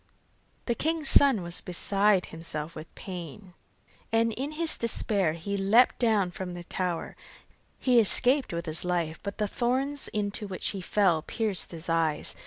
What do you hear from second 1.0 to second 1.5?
son